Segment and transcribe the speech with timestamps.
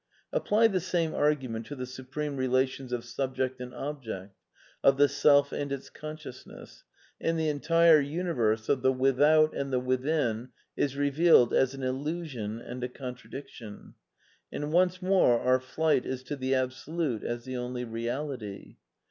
[0.33, 4.35] Apply the same argument to the supreme relations of subject and object,
[4.83, 6.83] of the self and its consciousness,
[7.19, 11.83] and the entire universe of the without and the within is re vealed as an
[11.83, 13.93] illusion and a contradiction.
[14.51, 18.77] And once more our fiight is to the Absolute as the only Reality.